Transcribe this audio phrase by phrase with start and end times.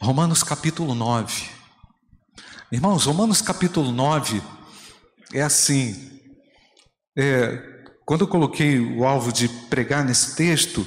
[0.00, 1.48] Romanos capítulo 9.
[2.70, 4.42] Irmãos, Romanos capítulo 9
[5.32, 6.10] é assim.
[7.16, 7.62] É,
[8.04, 10.86] quando eu coloquei o alvo de pregar nesse texto,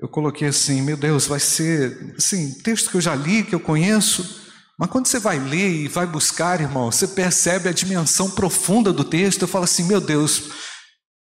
[0.00, 3.60] eu coloquei assim: meu Deus, vai ser assim, texto que eu já li, que eu
[3.60, 4.40] conheço.
[4.78, 9.04] Mas quando você vai ler e vai buscar, irmão, você percebe a dimensão profunda do
[9.04, 9.42] texto.
[9.42, 10.44] Eu falo assim: meu Deus,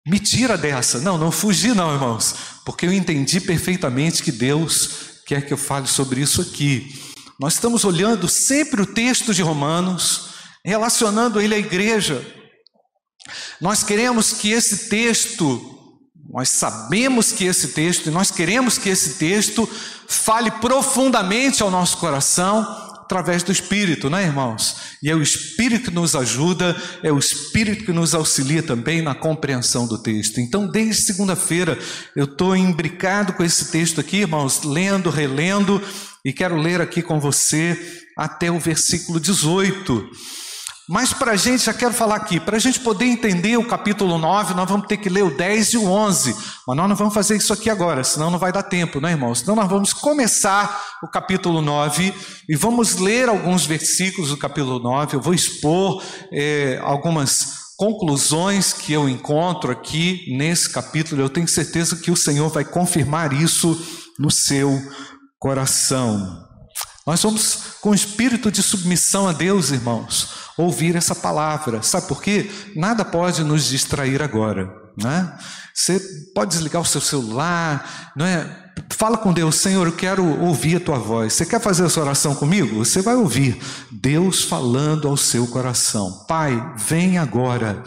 [0.04, 0.98] me tira dessa.
[0.98, 2.34] Não, não fugi, não, irmãos,
[2.64, 7.00] porque eu entendi perfeitamente que Deus quer que eu fale sobre isso aqui.
[7.38, 10.30] Nós estamos olhando sempre o texto de Romanos,
[10.64, 12.24] relacionando ele à igreja.
[13.60, 15.98] Nós queremos que esse texto,
[16.30, 19.68] nós sabemos que esse texto, e nós queremos que esse texto
[20.06, 24.96] fale profundamente ao nosso coração através do Espírito, né, irmãos?
[25.02, 29.14] E é o Espírito que nos ajuda, é o Espírito que nos auxilia também na
[29.14, 30.40] compreensão do texto.
[30.40, 31.78] Então, desde segunda-feira,
[32.16, 35.82] eu estou imbricado com esse texto aqui, irmãos, lendo, relendo,
[36.24, 37.78] e quero ler aqui com você
[38.16, 40.10] até o versículo 18.
[40.88, 44.18] Mas para a gente, já quero falar aqui, para a gente poder entender o capítulo
[44.18, 46.36] 9, nós vamos ter que ler o 10 e o 11.
[46.66, 49.40] Mas nós não vamos fazer isso aqui agora, senão não vai dar tempo, né, irmãos?
[49.40, 52.12] Então nós vamos começar o capítulo 9
[52.48, 55.16] e vamos ler alguns versículos do capítulo 9.
[55.16, 61.22] Eu vou expor é, algumas conclusões que eu encontro aqui nesse capítulo.
[61.22, 63.80] Eu tenho certeza que o Senhor vai confirmar isso
[64.18, 64.78] no seu
[65.38, 66.44] coração.
[67.06, 71.82] Nós vamos com espírito de submissão a Deus, irmãos ouvir essa palavra.
[71.82, 72.50] Sabe por quê?
[72.74, 74.72] Nada pode nos distrair agora.
[74.96, 75.32] Né?
[75.74, 76.00] Você
[76.34, 78.62] pode desligar o seu celular, não é?
[78.90, 81.32] Fala com Deus, Senhor, eu quero ouvir a tua voz.
[81.32, 82.84] Você quer fazer essa oração comigo?
[82.84, 86.24] Você vai ouvir Deus falando ao seu coração.
[86.28, 87.82] Pai, vem agora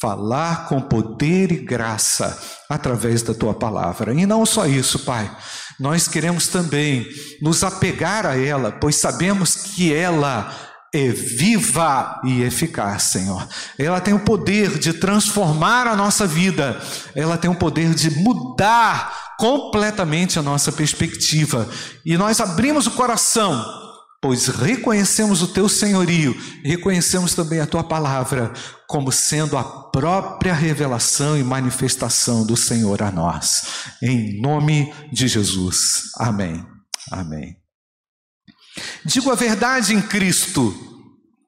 [0.00, 4.12] falar com poder e graça através da tua palavra.
[4.14, 5.30] E não só isso, Pai.
[5.78, 7.06] Nós queremos também
[7.40, 10.54] nos apegar a ela, pois sabemos que ela
[10.94, 13.46] é viva e eficaz, Senhor.
[13.76, 16.80] Ela tem o poder de transformar a nossa vida,
[17.16, 21.68] ela tem o poder de mudar completamente a nossa perspectiva.
[22.04, 23.83] E nós abrimos o coração,
[24.24, 28.54] pois reconhecemos o teu senhorio, reconhecemos também a tua palavra
[28.86, 33.66] como sendo a própria revelação e manifestação do Senhor a nós.
[34.02, 36.04] Em nome de Jesus.
[36.16, 36.64] Amém.
[37.12, 37.54] Amém.
[39.04, 40.74] Digo a verdade em Cristo,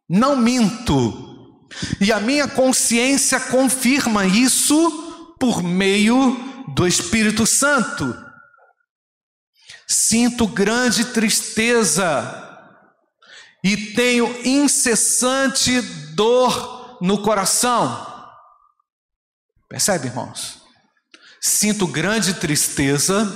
[0.06, 1.64] não minto,
[1.98, 6.38] e a minha consciência confirma isso por meio
[6.74, 8.14] do Espírito Santo.
[9.88, 12.42] Sinto grande tristeza
[13.66, 15.82] e tenho incessante
[16.14, 18.06] dor no coração.
[19.68, 20.62] Percebe, irmãos?
[21.40, 23.26] Sinto grande tristeza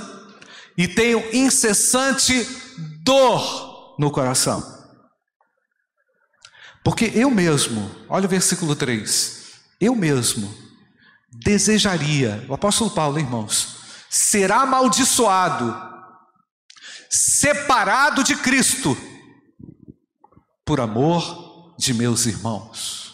[0.77, 2.47] e tenho incessante
[3.03, 4.63] dor no coração.
[6.81, 10.49] Porque eu mesmo, olha o versículo 3, eu mesmo
[11.29, 13.75] desejaria, o apóstolo Paulo, irmãos,
[14.09, 15.75] será amaldiçoado,
[17.09, 18.97] separado de Cristo,
[20.71, 23.13] por amor de meus irmãos,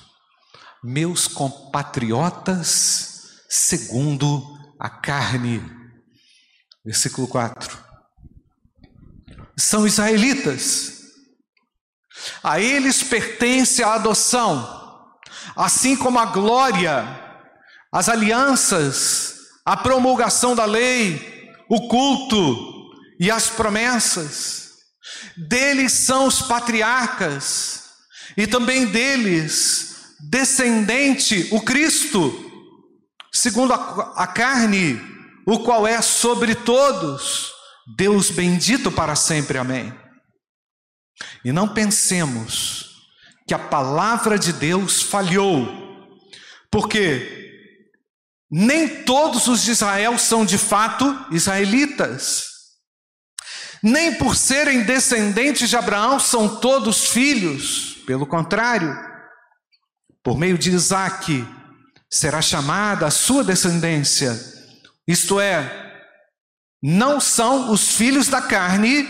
[0.83, 4.45] meus compatriotas, segundo
[4.79, 5.59] a carne.
[6.85, 7.85] Versículo 4
[9.57, 11.01] são israelitas.
[12.43, 15.17] A eles pertence a adoção,
[15.55, 17.07] assim como a glória,
[17.91, 19.33] as alianças,
[19.65, 24.66] a promulgação da lei, o culto e as promessas.
[25.35, 27.83] Deles são os patriarcas,
[28.35, 32.43] e também deles, descendente, o Cristo,
[33.31, 35.01] segundo a, a carne,
[35.45, 37.57] o qual é sobre todos
[37.95, 39.93] Deus bendito para sempre, amém.
[41.45, 42.97] E não pensemos
[43.47, 45.67] que a palavra de Deus falhou,
[46.69, 47.45] porque
[48.51, 52.56] nem todos os de Israel são de fato israelitas,
[53.87, 58.93] nem por serem descendentes de Abraão são todos filhos, pelo contrário,
[60.21, 61.47] por meio de Isaac
[62.11, 64.37] será chamada a sua descendência,
[65.07, 66.03] isto é,
[66.83, 69.07] não são os filhos da carne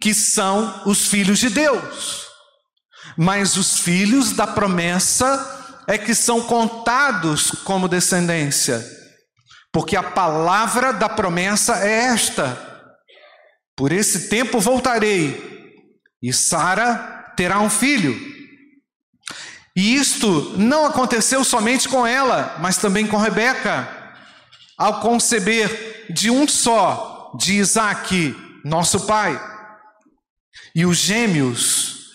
[0.00, 2.26] que são os filhos de Deus,
[3.16, 8.84] mas os filhos da promessa é que são contados como descendência,
[9.72, 12.71] porque a palavra da promessa é esta:
[13.82, 15.76] por esse tempo voltarei,
[16.22, 18.16] e Sara terá um filho.
[19.74, 23.88] E isto não aconteceu somente com ela, mas também com Rebeca,
[24.78, 29.36] ao conceber de um só, de Isaac, nosso pai.
[30.76, 32.12] E os gêmeos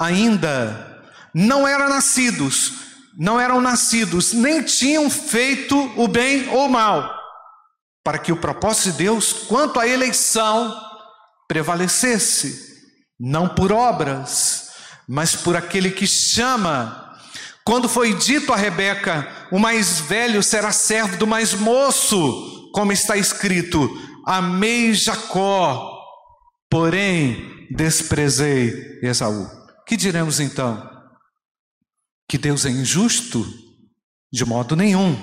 [0.00, 1.04] ainda
[1.34, 2.72] não eram nascidos,
[3.18, 7.14] não eram nascidos, nem tinham feito o bem ou o mal,
[8.02, 10.93] para que o propósito de Deus quanto à eleição
[11.54, 12.82] prevalecesse,
[13.18, 14.72] não por obras,
[15.08, 17.16] mas por aquele que chama.
[17.64, 23.16] Quando foi dito a Rebeca: o mais velho será servo do mais moço, como está
[23.16, 23.88] escrito:
[24.26, 25.96] amei Jacó,
[26.68, 29.48] porém desprezei Esaú.
[29.86, 30.90] Que diremos então?
[32.28, 33.46] Que Deus é injusto?
[34.32, 35.16] De modo nenhum.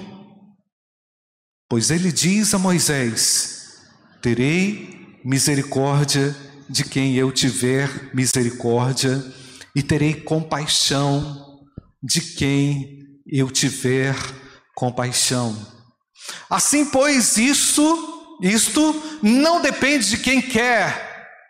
[1.70, 3.82] Pois ele diz a Moisés:
[4.22, 6.36] Terei misericórdia
[6.70, 9.24] de quem eu tiver misericórdia,
[9.76, 11.60] e terei compaixão
[12.02, 14.16] de quem eu tiver
[14.76, 15.56] compaixão.
[16.50, 21.10] Assim, pois, isso, isto não depende de quem quer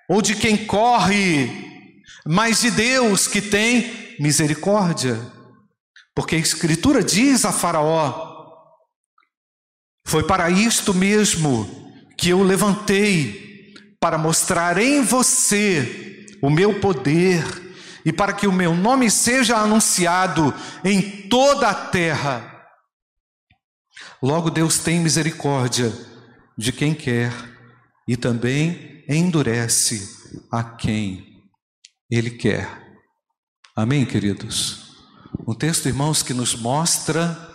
[0.09, 5.19] ou de quem corre, mas de Deus que tem misericórdia.
[6.13, 8.47] Porque a Escritura diz a Faraó:
[10.05, 11.81] Foi para isto mesmo
[12.17, 13.50] que eu levantei,
[14.01, 17.45] para mostrar em você o meu poder
[18.03, 20.51] e para que o meu nome seja anunciado
[20.83, 22.65] em toda a terra.
[24.21, 25.93] Logo, Deus tem misericórdia
[26.57, 27.31] de quem quer
[28.07, 30.09] e também endurece
[30.51, 31.23] a quem
[32.09, 32.81] Ele quer.
[33.75, 34.95] Amém, queridos?
[35.47, 37.49] Um texto, irmãos, que nos mostra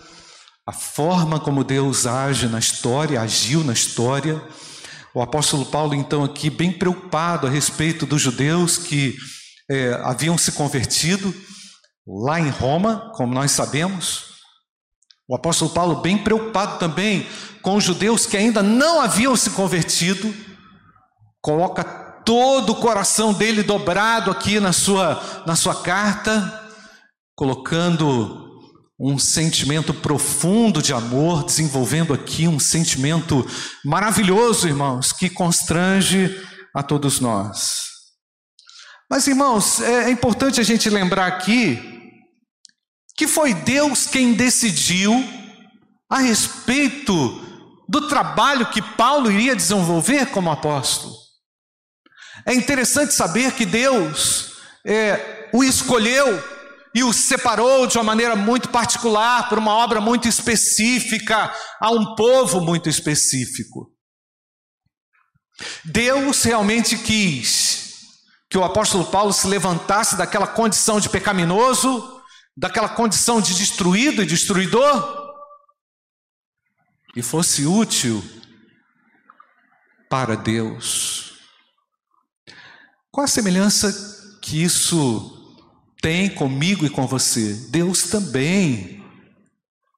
[0.65, 4.41] a forma como Deus age na história, agiu na história.
[5.17, 9.17] O apóstolo Paulo, então, aqui, bem preocupado a respeito dos judeus que
[9.67, 11.35] é, haviam se convertido
[12.07, 14.35] lá em Roma, como nós sabemos.
[15.27, 17.27] O apóstolo Paulo, bem preocupado também
[17.63, 20.35] com os judeus que ainda não haviam se convertido,
[21.41, 21.83] coloca
[22.23, 26.63] todo o coração dele dobrado aqui na sua, na sua carta,
[27.35, 28.46] colocando
[28.99, 33.47] um sentimento profundo de amor, desenvolvendo aqui um sentimento
[33.85, 36.35] maravilhoso, irmãos, que constrange
[36.75, 37.87] a todos nós.
[39.11, 41.95] Mas, irmãos, é, é importante a gente lembrar aqui
[43.17, 45.13] que foi Deus quem decidiu
[46.11, 47.43] a respeito
[47.89, 51.15] do trabalho que Paulo iria desenvolver como apóstolo.
[52.45, 56.56] É interessante saber que Deus é, o escolheu
[56.97, 62.15] e o separou de uma maneira muito particular, para uma obra muito específica, a um
[62.15, 63.93] povo muito específico.
[65.85, 67.99] Deus realmente quis
[68.49, 72.23] que o apóstolo Paulo se levantasse daquela condição de pecaminoso,
[72.57, 75.35] daquela condição de destruído e destruidor,
[77.15, 78.25] e fosse útil
[80.09, 81.35] para Deus.
[83.11, 85.36] Qual a semelhança que isso
[86.01, 87.55] tem comigo e com você?
[87.71, 89.03] Deus também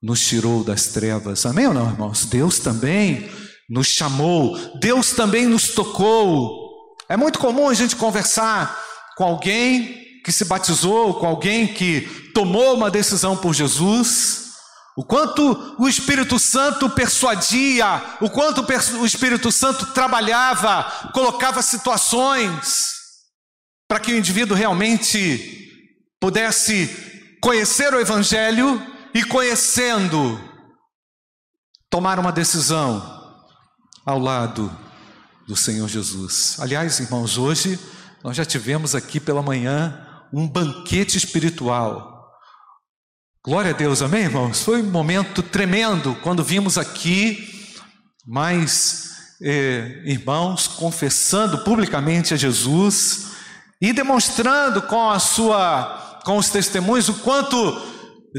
[0.03, 2.25] nos tirou das trevas, amém ou não, irmãos?
[2.25, 3.29] Deus também
[3.69, 6.97] nos chamou, Deus também nos tocou.
[7.09, 8.79] É muito comum a gente conversar
[9.17, 12.03] com alguém que se batizou, com alguém que
[12.35, 14.49] tomou uma decisão por Jesus,
[14.97, 18.67] o quanto o Espírito Santo persuadia, o quanto
[19.01, 22.99] o Espírito Santo trabalhava, colocava situações
[23.89, 25.58] para que o indivíduo realmente
[26.21, 28.81] pudesse conhecer o Evangelho
[29.15, 30.41] e, conhecendo,
[31.91, 33.37] tomar uma decisão
[34.05, 34.71] ao lado
[35.47, 36.57] do Senhor Jesus.
[36.61, 37.79] Aliás, irmãos, hoje
[38.23, 42.19] nós já tivemos aqui pela manhã um banquete espiritual.
[43.45, 44.63] Glória a Deus, amém, irmãos?
[44.63, 47.49] Foi um momento tremendo quando vimos aqui
[48.27, 53.29] mais eh, irmãos confessando publicamente a Jesus
[53.81, 57.57] e demonstrando com a sua, com os testemunhos o quanto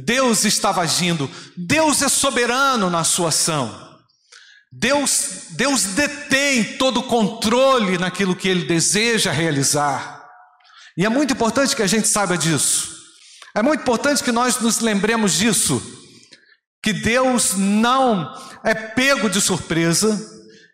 [0.03, 1.29] Deus estava agindo.
[1.55, 3.87] Deus é soberano na sua ação.
[4.71, 10.23] Deus, Deus detém todo o controle naquilo que Ele deseja realizar.
[10.95, 12.99] E é muito importante que a gente saiba disso.
[13.55, 15.81] É muito importante que nós nos lembremos disso.
[16.83, 18.31] Que Deus não
[18.63, 20.19] é pego de surpresa,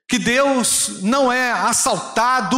[0.07, 2.57] que Deus não é assaltado,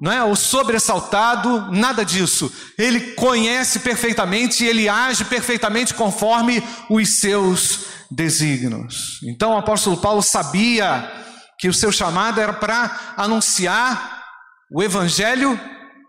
[0.00, 2.52] não é, ou sobressaltado, nada disso.
[2.78, 9.20] Ele conhece perfeitamente e ele age perfeitamente conforme os seus desígnios.
[9.24, 11.10] Então o apóstolo Paulo sabia
[11.58, 14.22] que o seu chamado era para anunciar
[14.72, 15.58] o evangelho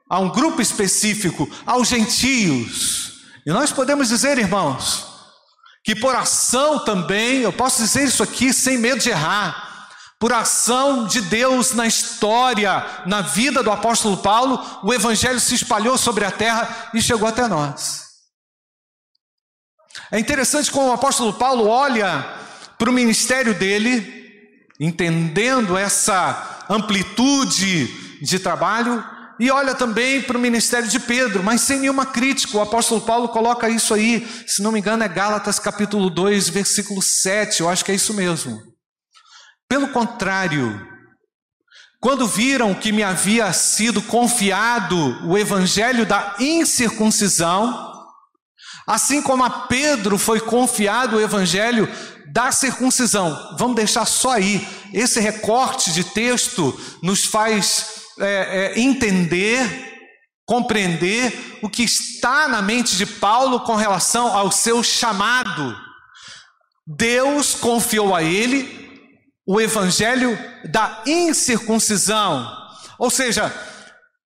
[0.09, 3.13] a um grupo específico, aos gentios.
[3.45, 5.07] E nós podemos dizer, irmãos,
[5.83, 9.68] que por ação também, eu posso dizer isso aqui sem medo de errar,
[10.19, 15.97] Por ação de Deus na história, na vida do apóstolo Paulo, o evangelho se espalhou
[15.97, 18.09] sobre a terra e chegou até nós.
[20.11, 22.25] É interessante como o apóstolo Paulo olha
[22.77, 27.87] para o ministério dele, entendendo essa amplitude
[28.21, 29.03] de trabalho,
[29.39, 32.57] e olha também para o ministério de Pedro, mas sem nenhuma crítica.
[32.57, 37.01] O apóstolo Paulo coloca isso aí, se não me engano, é Gálatas capítulo 2, versículo
[37.01, 38.61] 7, eu acho que é isso mesmo.
[39.69, 40.89] Pelo contrário,
[42.01, 44.95] quando viram que me havia sido confiado
[45.27, 47.93] o evangelho da incircuncisão,
[48.87, 51.87] assim como a Pedro foi confiado o evangelho
[52.31, 53.55] da circuncisão.
[53.59, 54.67] Vamos deixar só aí.
[54.91, 59.99] Esse recorte de texto nos faz é, é, entender,
[60.45, 65.75] compreender o que está na mente de Paulo com relação ao seu chamado.
[66.87, 68.78] Deus confiou a ele
[69.49, 72.47] o evangelho da incircuncisão,
[72.99, 73.51] ou seja,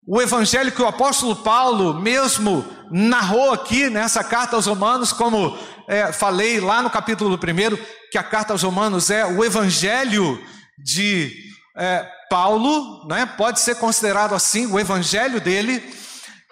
[0.05, 6.12] o evangelho que o apóstolo Paulo mesmo narrou aqui nessa carta aos Romanos, como é,
[6.12, 7.38] falei lá no capítulo 1,
[8.11, 10.45] que a carta aos Romanos é o evangelho
[10.76, 11.33] de
[11.76, 15.88] é, Paulo, né, pode ser considerado assim, o evangelho dele,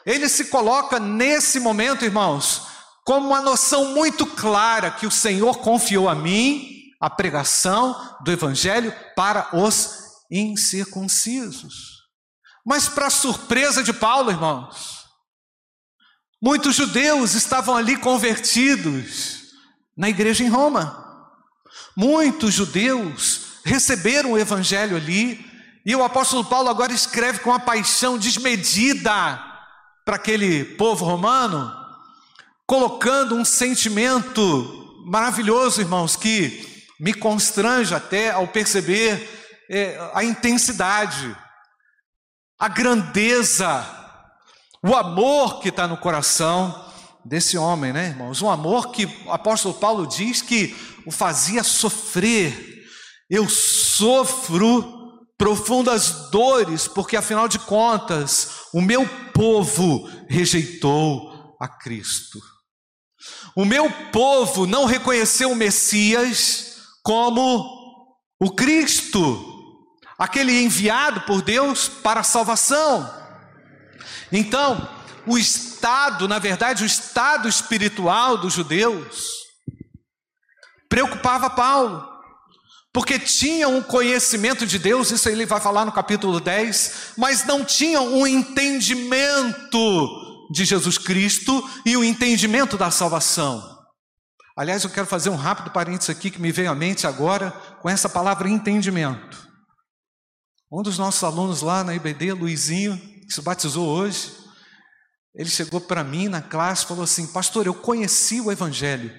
[0.07, 2.69] ele se coloca nesse momento, irmãos,
[3.05, 6.70] como uma noção muito clara que o Senhor confiou a mim
[7.01, 9.91] a pregação do evangelho para os
[10.31, 12.01] incircuncisos.
[12.65, 15.07] Mas, para surpresa de Paulo, irmãos,
[16.41, 19.41] muitos judeus estavam ali convertidos
[19.97, 21.07] na igreja em Roma.
[21.97, 25.45] Muitos judeus receberam o evangelho ali,
[25.85, 29.43] e o apóstolo Paulo agora escreve com uma paixão desmedida
[30.05, 31.75] para aquele povo romano,
[32.67, 36.70] colocando um sentimento maravilhoso, irmãos, que
[37.01, 39.27] me constrange até ao perceber
[39.71, 41.35] é, a intensidade,
[42.59, 43.87] a grandeza,
[44.85, 46.89] o amor que está no coração
[47.25, 48.43] desse homem, né, irmãos?
[48.43, 50.77] Um amor que o apóstolo Paulo diz que
[51.07, 52.85] o fazia sofrer.
[53.31, 62.39] Eu sofro profundas dores, porque afinal de contas, o meu povo rejeitou a Cristo.
[63.57, 66.70] O meu povo não reconheceu o Messias
[67.03, 69.79] como o Cristo,
[70.19, 73.09] aquele enviado por Deus para a salvação.
[74.33, 74.89] Então,
[75.27, 79.41] o estado, na verdade, o estado espiritual dos judeus
[80.89, 82.11] preocupava Paulo
[82.93, 87.65] porque tinham um conhecimento de Deus, isso ele vai falar no capítulo 10, mas não
[87.65, 89.69] tinham um entendimento
[90.51, 93.80] de Jesus Cristo e o um entendimento da salvação.
[94.61, 97.51] Aliás, eu quero fazer um rápido parênteses aqui que me veio à mente agora
[97.81, 99.49] com essa palavra entendimento.
[100.71, 104.37] Um dos nossos alunos lá na IBD, Luizinho, que se batizou hoje,
[105.35, 109.11] ele chegou para mim na classe e falou assim: Pastor, eu conheci o Evangelho,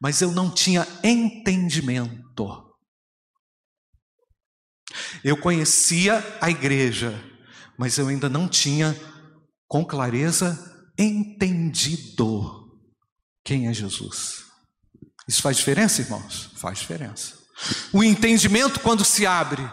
[0.00, 2.74] mas eu não tinha entendimento.
[5.22, 7.12] Eu conhecia a igreja,
[7.78, 8.98] mas eu ainda não tinha
[9.66, 10.58] com clareza
[10.98, 12.72] entendido
[13.44, 14.47] quem é Jesus.
[15.28, 16.50] Isso faz diferença, irmãos?
[16.56, 17.34] Faz diferença.
[17.92, 19.68] O entendimento, quando se abre,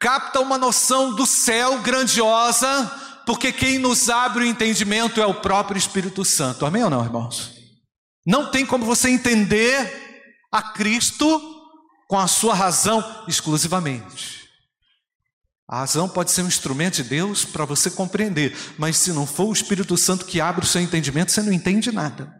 [0.00, 2.86] capta uma noção do céu grandiosa,
[3.26, 6.64] porque quem nos abre o entendimento é o próprio Espírito Santo.
[6.64, 7.52] Amém ou não, irmãos?
[8.26, 11.56] Não tem como você entender a Cristo
[12.08, 14.48] com a sua razão exclusivamente.
[15.68, 19.48] A razão pode ser um instrumento de Deus para você compreender, mas se não for
[19.48, 22.32] o Espírito Santo que abre o seu entendimento, você não entende nada.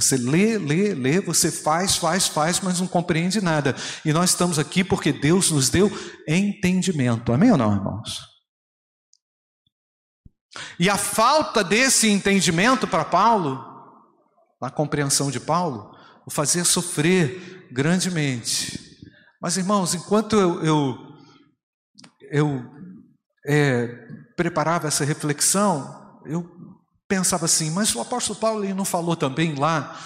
[0.00, 3.74] Você lê, lê, lê, você faz, faz, faz, mas não compreende nada.
[4.04, 5.90] E nós estamos aqui porque Deus nos deu
[6.26, 7.32] entendimento.
[7.32, 8.20] Amém ou não, irmãos?
[10.78, 13.64] E a falta desse entendimento para Paulo,
[14.62, 15.92] na compreensão de Paulo,
[16.24, 18.78] o fazia sofrer grandemente.
[19.42, 20.98] Mas, irmãos, enquanto eu, eu,
[22.30, 22.64] eu
[23.46, 23.86] é,
[24.36, 26.67] preparava essa reflexão, eu
[27.08, 29.98] pensava assim, mas o apóstolo Paulo ele não falou também lá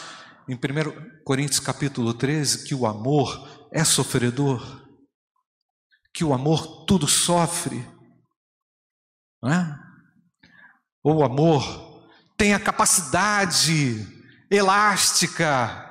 [0.49, 4.87] em 1 Coríntios capítulo 13 que o amor é sofredor,
[6.15, 7.85] que o amor tudo sofre,
[9.43, 9.79] não é?
[11.03, 12.07] Ou o amor
[12.37, 14.07] tem a capacidade
[14.49, 15.89] elástica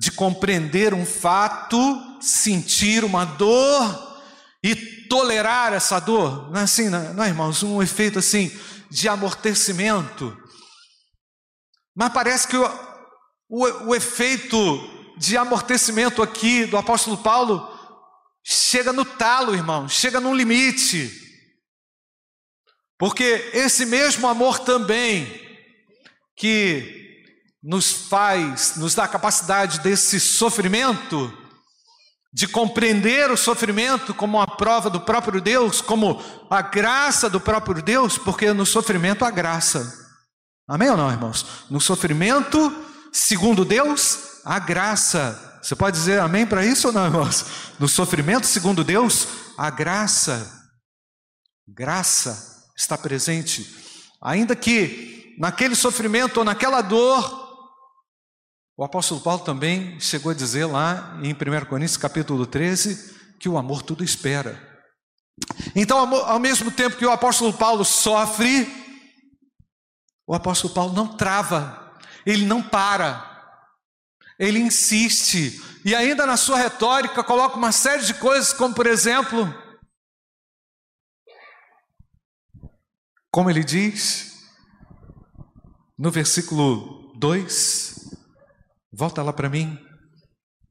[0.00, 4.22] de compreender um fato, sentir uma dor
[4.62, 4.74] e
[5.08, 6.50] tolerar essa dor.
[6.50, 7.62] Não é assim, não é, irmãos?
[7.62, 8.50] Um efeito assim
[8.94, 10.40] de amortecimento.
[11.96, 12.64] Mas parece que o,
[13.48, 14.54] o, o efeito
[15.18, 17.68] de amortecimento aqui do apóstolo Paulo
[18.44, 21.10] chega no talo, irmão, chega no limite.
[22.96, 25.42] Porque esse mesmo amor também
[26.36, 27.24] que
[27.60, 31.36] nos faz, nos dá a capacidade desse sofrimento,
[32.34, 37.80] de compreender o sofrimento como uma prova do próprio Deus, como a graça do próprio
[37.80, 40.04] Deus, porque no sofrimento há graça.
[40.66, 41.46] Amém ou não, irmãos?
[41.70, 42.74] No sofrimento,
[43.12, 45.60] segundo Deus, há graça.
[45.62, 47.46] Você pode dizer amém para isso ou não, irmãos?
[47.78, 50.60] No sofrimento, segundo Deus, há graça.
[51.68, 53.64] Graça está presente.
[54.20, 57.43] Ainda que naquele sofrimento ou naquela dor,
[58.76, 63.56] o apóstolo Paulo também chegou a dizer lá em 1 Coríntios capítulo 13 que o
[63.56, 64.72] amor tudo espera.
[65.74, 68.66] Então, ao mesmo tempo que o apóstolo Paulo sofre,
[70.26, 73.60] o apóstolo Paulo não trava, ele não para,
[74.38, 79.52] ele insiste, e ainda na sua retórica coloca uma série de coisas, como por exemplo,
[83.30, 84.32] como ele diz
[85.98, 87.93] no versículo 2,
[88.96, 89.76] Volta lá para mim.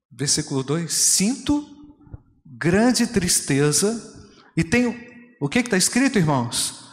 [0.10, 1.68] Versículo 2: Sinto
[2.46, 4.12] grande tristeza,
[4.56, 4.96] e tenho,
[5.42, 6.86] o que está escrito, irmãos?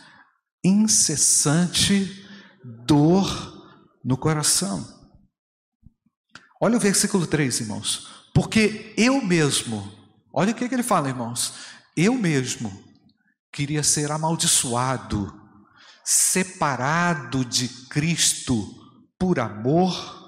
[0.64, 2.26] Incessante
[2.84, 3.28] dor
[4.04, 4.84] no coração.
[6.60, 8.08] Olha o versículo 3, irmãos.
[8.34, 9.92] Porque eu mesmo,
[10.32, 11.54] olha o que, que ele fala, irmãos.
[11.96, 12.72] Eu mesmo
[13.52, 15.32] queria ser amaldiçoado,
[16.04, 18.74] separado de Cristo
[19.18, 20.19] por amor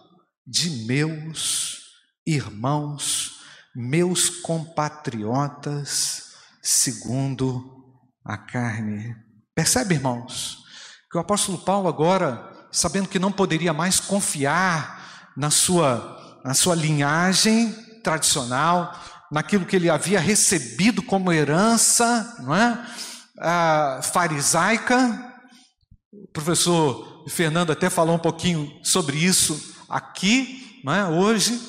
[0.46, 1.82] de meus
[2.26, 3.40] irmãos,
[3.74, 7.84] meus compatriotas, segundo
[8.24, 9.16] a carne.
[9.54, 10.58] Percebe, irmãos,
[11.10, 16.74] que o apóstolo Paulo agora, sabendo que não poderia mais confiar na sua, na sua
[16.74, 17.72] linhagem
[18.02, 18.98] tradicional,
[19.30, 22.86] naquilo que ele havia recebido como herança, não é?
[23.38, 25.32] A farisaica.
[26.12, 31.60] O professor Fernando até falou um pouquinho sobre isso aqui, é, hoje,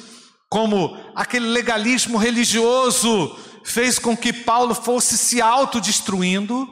[0.49, 6.67] como aquele legalismo religioso fez com que Paulo fosse se autodestruindo.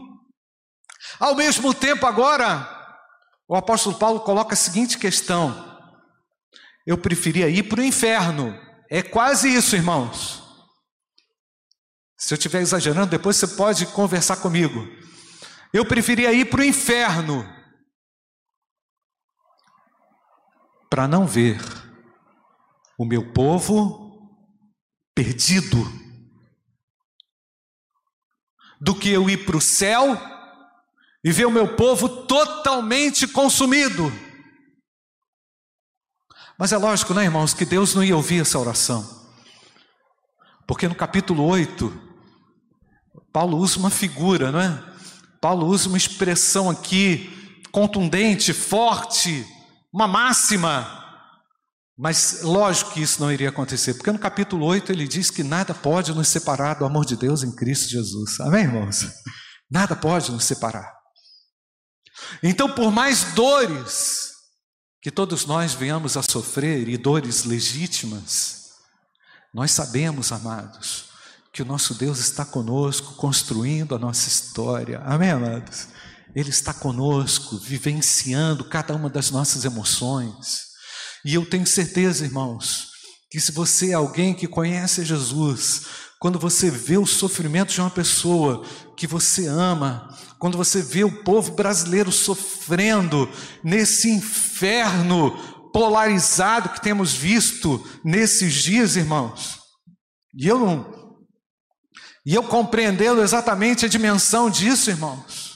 [1.19, 2.67] Ao mesmo tempo, agora,
[3.47, 5.79] o apóstolo Paulo coloca a seguinte questão:
[6.87, 8.57] eu preferia ir para o inferno.
[8.89, 10.41] É quase isso, irmãos.
[12.17, 14.87] Se eu estiver exagerando, depois você pode conversar comigo.
[15.73, 17.60] Eu preferia ir para o inferno
[20.91, 21.57] para não ver
[22.97, 24.29] o meu povo
[25.15, 25.77] perdido,
[28.79, 30.19] do que eu ir para o céu
[31.23, 34.11] e ver o meu povo totalmente consumido.
[36.59, 39.29] Mas é lógico, né, irmãos, que Deus não ia ouvir essa oração.
[40.67, 41.89] Porque no capítulo 8,
[43.31, 44.83] Paulo usa uma figura, não é?
[45.39, 49.47] Paulo usa uma expressão aqui contundente, forte,
[49.91, 50.99] uma máxima.
[51.97, 55.73] Mas lógico que isso não iria acontecer, porque no capítulo 8 ele diz que nada
[55.73, 58.39] pode nos separar do amor de Deus em Cristo Jesus.
[58.39, 59.07] Amém, irmãos?
[59.69, 60.91] Nada pode nos separar.
[62.41, 64.31] Então, por mais dores
[65.01, 68.69] que todos nós venhamos a sofrer, e dores legítimas,
[69.53, 71.05] nós sabemos, amados,
[71.51, 74.99] que o nosso Deus está conosco, construindo a nossa história.
[74.99, 75.87] Amém, amados?
[76.35, 80.71] Ele está conosco, vivenciando cada uma das nossas emoções.
[81.25, 82.87] E eu tenho certeza, irmãos,
[83.29, 85.85] que se você é alguém que conhece Jesus,
[86.19, 88.63] quando você vê o sofrimento de uma pessoa
[88.95, 90.07] que você ama,
[90.39, 93.29] quando você vê o povo brasileiro sofrendo
[93.63, 95.31] nesse inferno
[95.71, 99.59] polarizado que temos visto nesses dias, irmãos,
[100.35, 101.01] e eu não,
[102.25, 105.50] e eu compreendendo exatamente a dimensão disso, irmãos,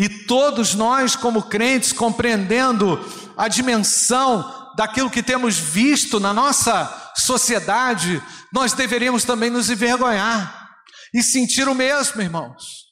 [0.00, 2.98] e todos nós, como crentes, compreendendo
[3.36, 10.70] a dimensão daquilo que temos visto na nossa sociedade, nós deveríamos também nos envergonhar
[11.12, 12.86] e sentir o mesmo, irmãos,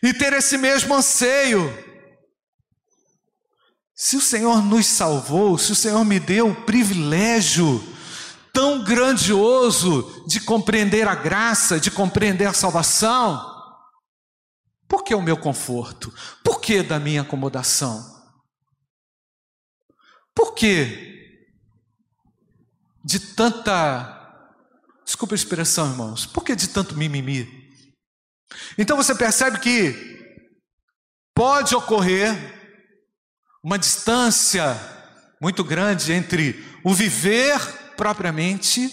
[0.00, 1.76] e ter esse mesmo anseio.
[3.92, 7.82] Se o Senhor nos salvou, se o Senhor me deu o privilégio
[8.52, 13.55] tão grandioso de compreender a graça, de compreender a salvação,
[14.88, 16.12] por que o meu conforto?
[16.44, 18.14] Por que da minha acomodação?
[20.34, 21.16] Por que
[23.04, 24.12] de tanta.
[25.04, 26.26] Desculpa a expressão, irmãos.
[26.26, 27.70] Por que de tanto mimimi?
[28.76, 29.94] Então você percebe que
[31.32, 32.34] pode ocorrer
[33.62, 34.76] uma distância
[35.40, 37.60] muito grande entre o viver
[37.96, 38.90] propriamente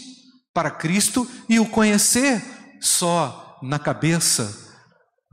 [0.54, 2.44] para Cristo e o conhecer
[2.80, 4.63] só na cabeça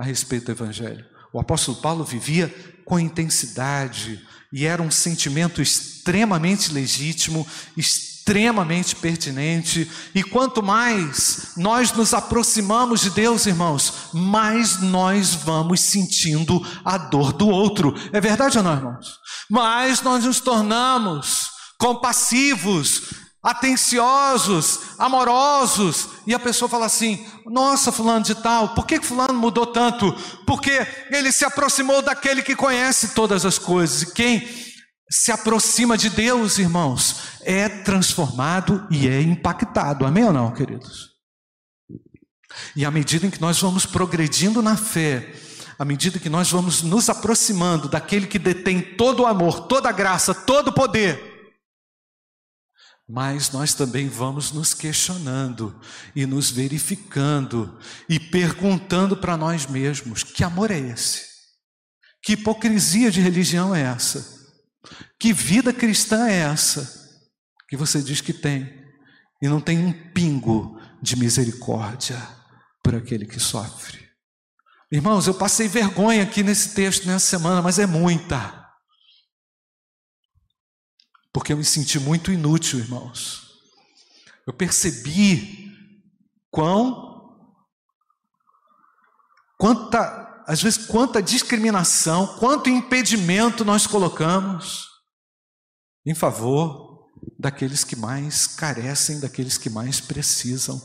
[0.00, 1.04] a respeito do Evangelho.
[1.30, 2.52] O apóstolo Paulo vivia
[2.86, 4.18] com intensidade
[4.50, 9.88] e era um sentimento extremamente legítimo, extremamente pertinente.
[10.14, 17.34] E quanto mais nós nos aproximamos de Deus, irmãos, mais nós vamos sentindo a dor
[17.34, 17.94] do outro.
[18.10, 19.18] É verdade ou não, irmãos?
[19.50, 23.02] Mais nós nos tornamos compassivos,
[23.42, 29.66] atenciosos, amorosos, e a pessoa fala assim: Nossa, Fulano de Tal, por que Fulano mudou
[29.66, 30.12] tanto?
[30.46, 34.46] Porque ele se aproximou daquele que conhece todas as coisas, e quem
[35.10, 41.10] se aproxima de Deus, irmãos, é transformado e é impactado, amém ou não, queridos?
[42.76, 45.32] E à medida em que nós vamos progredindo na fé,
[45.78, 49.92] à medida que nós vamos nos aproximando daquele que detém todo o amor, toda a
[49.92, 51.29] graça, todo o poder,
[53.10, 55.78] mas nós também vamos nos questionando
[56.14, 57.76] e nos verificando
[58.08, 61.28] e perguntando para nós mesmos: que amor é esse?
[62.22, 64.38] Que hipocrisia de religião é essa?
[65.18, 67.00] Que vida cristã é essa
[67.68, 68.72] que você diz que tem
[69.42, 72.20] e não tem um pingo de misericórdia
[72.82, 74.08] por aquele que sofre?
[74.92, 78.59] Irmãos, eu passei vergonha aqui nesse texto nessa semana, mas é muita
[81.32, 83.50] porque eu me senti muito inútil, irmãos.
[84.46, 85.70] Eu percebi
[86.50, 87.36] quão,
[89.58, 94.88] quanta, às vezes, quanta discriminação, quanto impedimento nós colocamos
[96.04, 100.80] em favor daqueles que mais carecem, daqueles que mais precisam.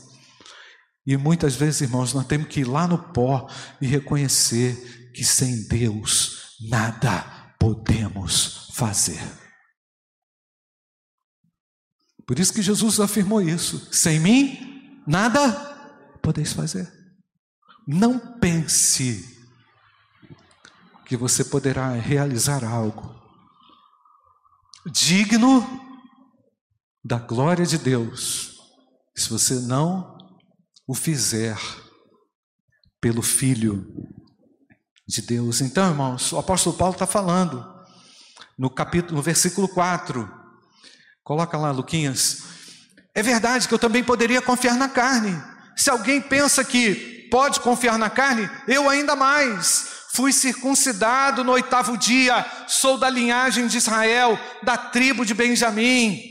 [1.06, 3.48] E muitas vezes, irmãos, nós temos que ir lá no pó
[3.80, 9.45] e reconhecer que sem Deus nada podemos fazer.
[12.26, 15.52] Por isso que Jesus afirmou isso: sem mim, nada
[16.20, 16.92] podeis fazer.
[17.86, 19.36] Não pense
[21.06, 23.14] que você poderá realizar algo
[24.90, 25.64] digno
[27.04, 28.58] da glória de Deus,
[29.14, 30.16] se você não
[30.86, 31.56] o fizer
[33.00, 33.86] pelo Filho
[35.06, 35.60] de Deus.
[35.60, 37.64] Então, irmãos, o apóstolo Paulo está falando
[38.58, 40.45] no capítulo, no versículo 4
[41.26, 42.44] Coloca lá, Luquinhas.
[43.12, 45.36] É verdade que eu também poderia confiar na carne.
[45.74, 49.88] Se alguém pensa que pode confiar na carne, eu ainda mais.
[50.12, 56.22] Fui circuncidado no oitavo dia, sou da linhagem de Israel, da tribo de Benjamim.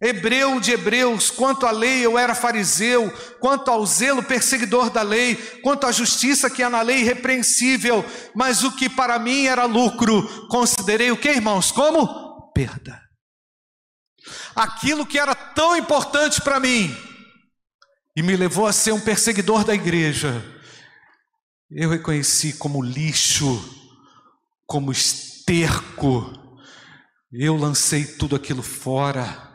[0.00, 5.34] Hebreu de hebreus, quanto à lei eu era fariseu, quanto ao zelo perseguidor da lei,
[5.64, 10.46] quanto à justiça que há na lei irrepreensível, mas o que para mim era lucro,
[10.46, 11.72] considerei o que, irmãos?
[11.72, 12.52] Como?
[12.54, 13.03] Perda
[14.54, 16.94] aquilo que era tão importante para mim
[18.16, 20.42] e me levou a ser um perseguidor da igreja,
[21.70, 23.62] eu reconheci como lixo,
[24.66, 26.32] como esterco,
[27.32, 29.50] eu lancei tudo aquilo fora.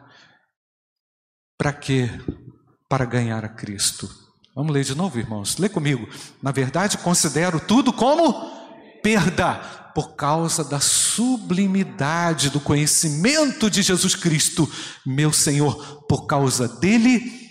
[1.57, 2.09] Para quê?
[2.89, 4.09] Para ganhar a Cristo.
[4.53, 5.57] Vamos ler de novo, irmãos.
[5.57, 6.09] Lê comigo.
[6.41, 8.58] Na verdade, considero tudo como
[9.01, 9.55] perda
[9.93, 14.69] por causa da sublimidade do conhecimento de Jesus Cristo,
[15.05, 17.49] meu Senhor, por causa dele,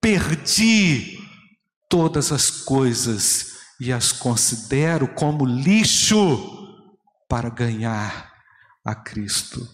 [0.00, 1.18] perdi
[1.88, 6.66] todas as coisas e as considero como lixo
[7.28, 8.32] para ganhar
[8.84, 9.66] a Cristo.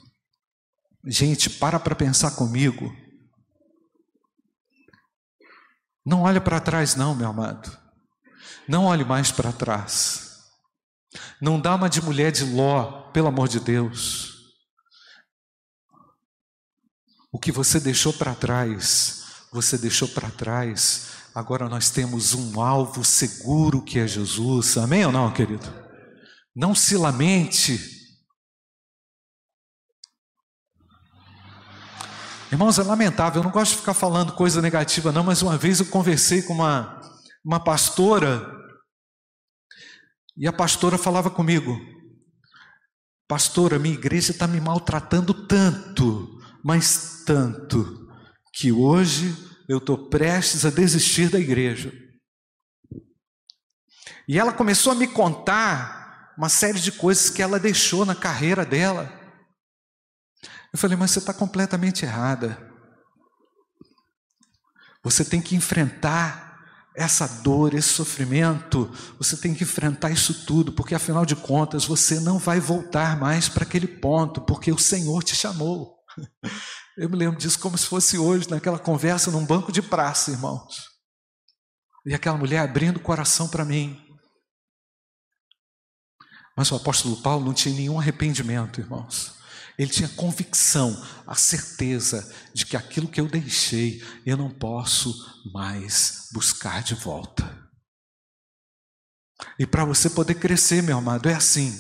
[1.05, 2.95] Gente, para para pensar comigo.
[6.05, 7.77] Não olhe para trás, não, meu amado.
[8.69, 10.32] Não olhe mais para trás.
[11.41, 14.33] Não dá uma de mulher de Ló, pelo amor de Deus.
[17.31, 21.13] O que você deixou para trás, você deixou para trás.
[21.35, 24.77] Agora nós temos um alvo seguro que é Jesus.
[24.77, 25.73] Amém ou não, querido?
[26.55, 28.03] Não se lamente.
[32.51, 35.81] Irmãos, é lamentável, eu não gosto de ficar falando coisa negativa, não, mas uma vez
[35.81, 37.01] eu conversei com uma,
[37.43, 38.62] uma pastora
[40.37, 41.79] e a pastora falava comigo:
[43.29, 48.09] Pastora, minha igreja está me maltratando tanto, mas tanto,
[48.53, 49.35] que hoje
[49.69, 51.93] eu estou prestes a desistir da igreja.
[54.29, 58.65] E ela começou a me contar uma série de coisas que ela deixou na carreira
[58.65, 59.11] dela.
[60.73, 62.71] Eu falei, mas você está completamente errada.
[65.03, 66.52] Você tem que enfrentar
[66.95, 72.21] essa dor, esse sofrimento, você tem que enfrentar isso tudo, porque afinal de contas você
[72.21, 75.97] não vai voltar mais para aquele ponto, porque o Senhor te chamou.
[76.97, 80.91] Eu me lembro disso como se fosse hoje, naquela conversa num banco de praça, irmãos.
[82.05, 83.99] E aquela mulher abrindo o coração para mim.
[86.55, 89.42] Mas o apóstolo Paulo não tinha nenhum arrependimento, irmãos.
[89.83, 95.13] Ele tinha convicção, a certeza de que aquilo que eu deixei, eu não posso
[95.53, 97.69] mais buscar de volta.
[99.59, 101.77] E para você poder crescer, meu amado, é assim.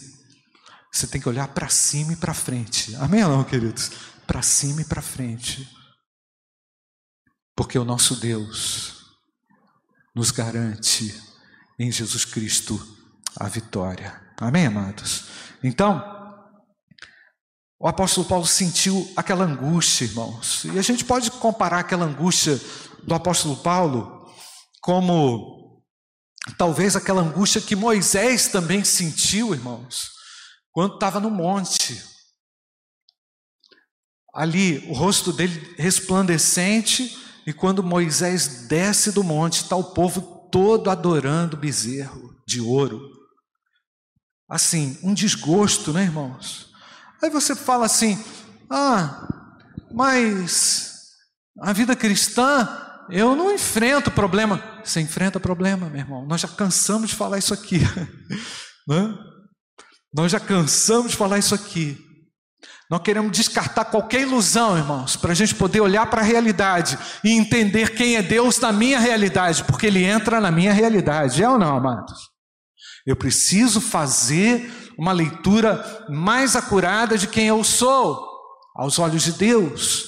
[0.93, 2.93] Você tem que olhar para cima e para frente.
[2.97, 3.93] Amém ou não, queridos?
[4.27, 5.71] Para cima e para frente.
[7.55, 9.15] Porque o nosso Deus
[10.13, 11.15] nos garante
[11.79, 12.85] em Jesus Cristo
[13.37, 14.21] a vitória.
[14.41, 15.27] Amém, amados?
[15.63, 16.12] Então,
[17.83, 20.63] o apóstolo Paulo sentiu aquela angústia, irmãos.
[20.67, 22.61] E a gente pode comparar aquela angústia
[23.03, 24.33] do apóstolo Paulo
[24.81, 25.83] como
[26.57, 30.11] talvez aquela angústia que Moisés também sentiu, irmãos,
[30.71, 32.01] quando estava no monte.
[34.33, 40.89] Ali, o rosto dele resplandecente, e quando Moisés desce do monte, está o povo todo
[40.89, 43.11] adorando o bezerro de ouro.
[44.49, 46.72] Assim, um desgosto, né, irmãos?
[47.23, 48.23] Aí você fala assim:
[48.71, 49.29] ah,
[49.93, 50.93] mas
[51.61, 52.69] a vida cristã,
[53.11, 54.63] eu não enfrento problema.
[54.85, 56.27] Você enfrenta problema, meu irmão.
[56.27, 57.81] Nós já cansamos de falar isso aqui.
[58.89, 59.15] né?
[60.13, 61.99] Nós já cansamos de falar isso aqui.
[62.91, 67.31] Nós queremos descartar qualquer ilusão, irmãos, para a gente poder olhar para a realidade e
[67.31, 71.59] entender quem é Deus na minha realidade, porque Ele entra na minha realidade, é ou
[71.59, 72.32] não, amados?
[73.07, 78.29] Eu preciso fazer uma leitura mais acurada de quem eu sou,
[78.75, 80.05] aos olhos de Deus,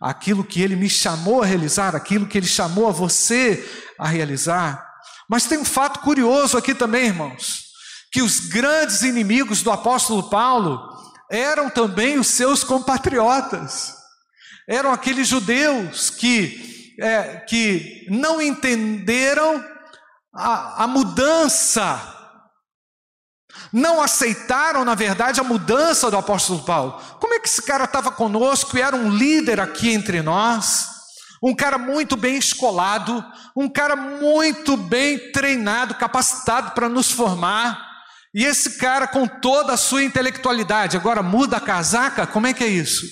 [0.00, 3.64] aquilo que Ele me chamou a realizar, aquilo que Ele chamou a você
[3.98, 4.84] a realizar.
[5.28, 7.64] Mas tem um fato curioso aqui também, irmãos,
[8.10, 10.80] que os grandes inimigos do apóstolo Paulo,
[11.30, 13.94] eram também os seus compatriotas,
[14.66, 19.62] eram aqueles judeus que, é, que não entenderam
[20.34, 22.17] a, a mudança,
[23.72, 27.00] não aceitaram, na verdade, a mudança do apóstolo Paulo.
[27.20, 30.88] Como é que esse cara estava conosco e era um líder aqui entre nós?
[31.42, 37.86] Um cara muito bem escolado, um cara muito bem treinado, capacitado para nos formar.
[38.34, 42.26] E esse cara, com toda a sua intelectualidade, agora muda a casaca?
[42.26, 43.06] Como é que é isso?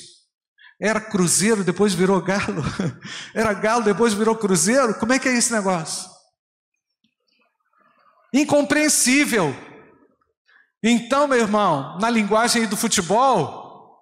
[0.81, 2.63] Era cruzeiro, depois virou galo.
[3.35, 4.95] Era galo, depois virou cruzeiro?
[4.95, 6.11] Como é que é esse negócio?
[8.33, 9.57] Incompreensível.
[10.89, 14.01] Então, meu irmão, na linguagem do futebol,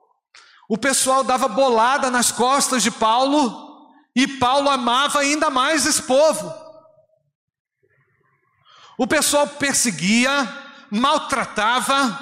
[0.69, 6.53] o pessoal dava bolada nas costas de Paulo e Paulo amava ainda mais esse povo.
[8.99, 10.31] O pessoal perseguia,
[10.91, 12.21] maltratava,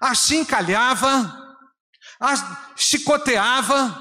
[0.00, 1.58] achincalhava,
[2.76, 4.00] chicoteava.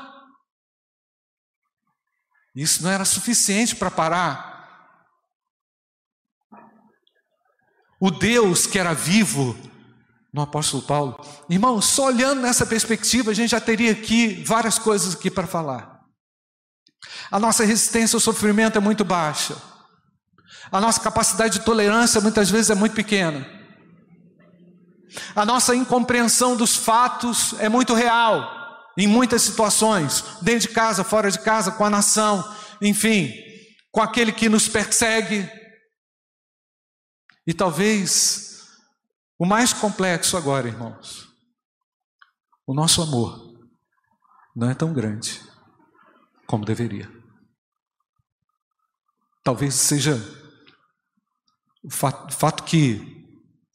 [2.56, 4.54] Isso não era suficiente para parar.
[8.00, 9.73] O Deus que era vivo
[10.34, 11.20] no apóstolo Paulo.
[11.48, 16.02] Irmão, só olhando nessa perspectiva, a gente já teria aqui várias coisas aqui para falar.
[17.30, 19.56] A nossa resistência ao sofrimento é muito baixa.
[20.72, 23.46] A nossa capacidade de tolerância muitas vezes é muito pequena.
[25.36, 28.50] A nossa incompreensão dos fatos é muito real,
[28.98, 32.44] em muitas situações, dentro de casa, fora de casa, com a nação,
[32.82, 33.32] enfim,
[33.92, 35.48] com aquele que nos persegue.
[37.46, 38.53] E talvez
[39.44, 41.28] o mais complexo agora, irmãos,
[42.66, 43.54] o nosso amor
[44.56, 45.42] não é tão grande
[46.48, 47.12] como deveria.
[49.44, 50.16] Talvez seja
[51.84, 53.28] o fato, o fato que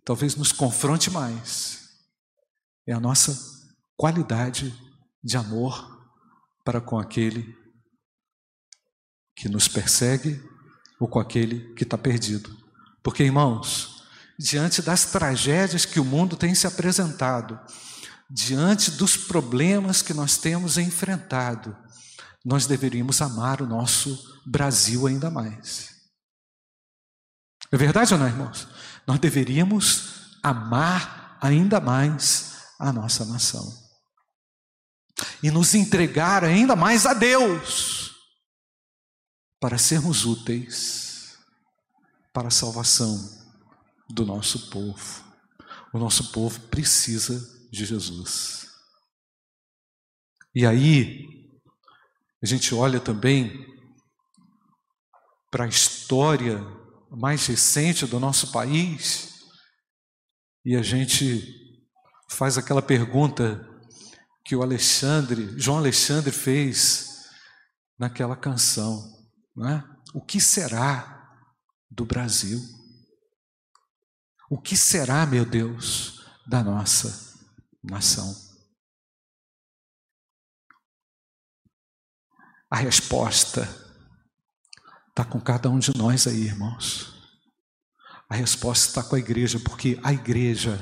[0.06, 1.86] talvez nos confronte mais
[2.86, 3.38] é a nossa
[3.94, 4.74] qualidade
[5.22, 6.02] de amor
[6.64, 7.54] para com aquele
[9.36, 10.42] que nos persegue
[10.98, 12.56] ou com aquele que está perdido.
[13.02, 13.97] Porque, irmãos,
[14.38, 17.58] diante das tragédias que o mundo tem se apresentado,
[18.30, 21.76] diante dos problemas que nós temos enfrentado,
[22.44, 25.96] nós deveríamos amar o nosso Brasil ainda mais.
[27.72, 28.68] É verdade ou não, irmãos?
[29.06, 33.76] Nós deveríamos amar ainda mais a nossa nação
[35.42, 38.14] e nos entregar ainda mais a Deus
[39.60, 41.36] para sermos úteis
[42.32, 43.37] para a salvação
[44.08, 45.24] do nosso povo.
[45.92, 47.40] O nosso povo precisa
[47.70, 48.66] de Jesus.
[50.54, 51.26] E aí,
[52.42, 53.66] a gente olha também
[55.50, 56.58] para a história
[57.10, 59.38] mais recente do nosso país,
[60.64, 61.54] e a gente
[62.30, 63.66] faz aquela pergunta
[64.44, 67.28] que o Alexandre, João Alexandre fez
[67.98, 69.02] naquela canção,
[69.56, 69.84] não é?
[70.14, 71.18] O que será
[71.90, 72.60] do Brasil.
[74.50, 77.36] O que será, meu Deus, da nossa
[77.82, 78.34] nação?
[82.70, 83.62] A resposta
[85.08, 87.14] está com cada um de nós aí, irmãos.
[88.28, 90.78] A resposta está com a igreja, porque a igreja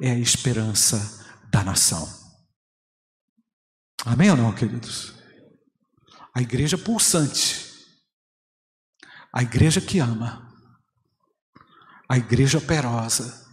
[0.00, 2.06] é a esperança da nação.
[4.04, 5.14] Amém ou não, queridos?
[6.34, 7.66] A igreja pulsante,
[9.32, 10.47] a igreja que ama,
[12.08, 13.46] a igreja operosa,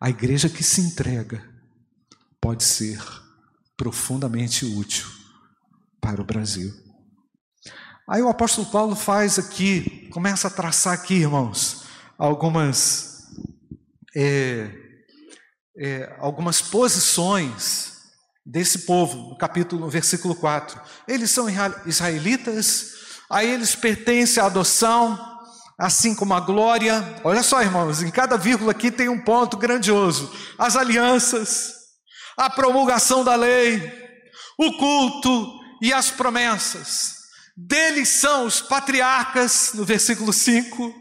[0.00, 1.44] a igreja que se entrega,
[2.40, 3.02] pode ser
[3.76, 5.06] profundamente útil
[6.00, 6.72] para o Brasil.
[8.08, 11.84] Aí o apóstolo Paulo faz aqui, começa a traçar aqui, irmãos,
[12.16, 13.26] algumas,
[14.16, 14.70] é,
[15.76, 17.96] é, algumas posições
[18.44, 20.80] desse povo, no capítulo, no versículo 4.
[21.08, 21.46] Eles são
[21.84, 22.94] israelitas,
[23.28, 25.35] a eles pertence a adoção,
[25.78, 27.20] assim como a glória.
[27.22, 31.74] Olha só, irmãos, em cada vírgula aqui tem um ponto grandioso: as alianças,
[32.36, 33.92] a promulgação da lei,
[34.58, 37.16] o culto e as promessas.
[37.56, 40.94] Deles são os patriarcas, no versículo 5,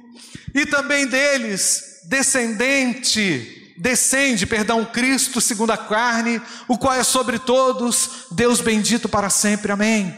[0.53, 8.27] e também deles, descendente, descende, perdão, Cristo segundo a carne, o qual é sobre todos,
[8.31, 10.15] Deus bendito para sempre, amém.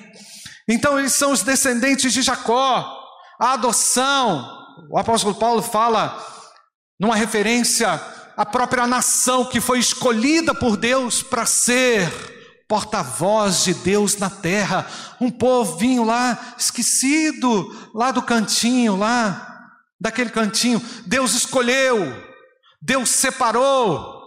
[0.67, 2.96] Então eles são os descendentes de Jacó,
[3.39, 4.45] a adoção,
[4.89, 6.17] o apóstolo Paulo fala
[6.99, 8.01] numa referência
[8.35, 12.11] à própria nação que foi escolhida por Deus para ser
[12.67, 14.85] porta-voz de Deus na terra,
[15.21, 19.69] um povinho lá esquecido, lá do cantinho, lá
[19.99, 20.81] daquele cantinho.
[21.05, 22.13] Deus escolheu,
[22.81, 24.17] Deus separou,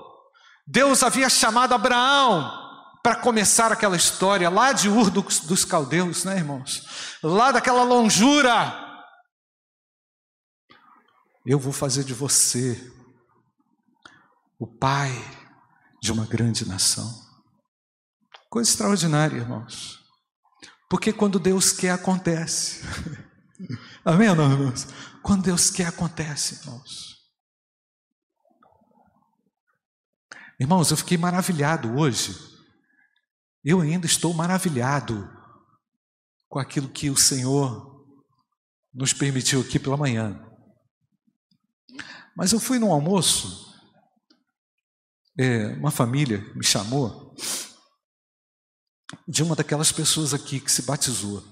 [0.66, 2.50] Deus havia chamado Abraão
[3.02, 6.82] para começar aquela história lá de Ur dos, Caldeus, né, irmãos?
[7.22, 8.89] Lá daquela longura.
[11.44, 12.92] Eu vou fazer de você
[14.58, 15.10] o pai
[16.00, 17.08] de uma grande nação.
[18.50, 19.98] Coisa extraordinária, irmãos.
[20.88, 22.82] Porque quando Deus quer, acontece.
[24.04, 24.86] Amém irmãos?
[25.22, 27.16] Quando Deus quer, acontece, irmãos.
[30.58, 32.36] Irmãos, eu fiquei maravilhado hoje.
[33.64, 35.30] Eu ainda estou maravilhado
[36.48, 38.04] com aquilo que o Senhor
[38.92, 40.49] nos permitiu aqui pela manhã.
[42.36, 43.74] Mas eu fui num almoço,
[45.38, 47.34] é, uma família me chamou,
[49.26, 51.42] de uma daquelas pessoas aqui que se batizou.